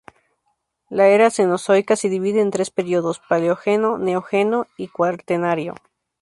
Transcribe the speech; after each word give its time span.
La 0.89 1.09
era 1.09 1.29
Cenozoica 1.29 1.95
se 1.95 2.09
divide 2.09 2.41
en 2.41 2.49
tres 2.49 2.71
periodos: 2.71 3.21
Paleógeno, 3.29 3.99
Neógeno 3.99 4.65
y 4.75 4.87
Cuaternario. 4.87 5.75